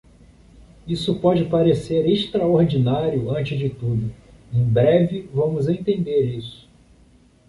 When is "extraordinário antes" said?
2.09-3.55